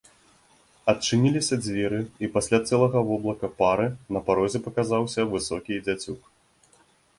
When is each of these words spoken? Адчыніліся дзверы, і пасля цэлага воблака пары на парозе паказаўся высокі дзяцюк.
Адчыніліся 0.93 1.55
дзверы, 1.65 1.99
і 2.27 2.29
пасля 2.37 2.57
цэлага 2.71 2.99
воблака 3.11 3.47
пары 3.61 3.87
на 4.19 4.25
парозе 4.31 4.65
паказаўся 4.71 5.29
высокі 5.37 5.81
дзяцюк. 5.87 6.21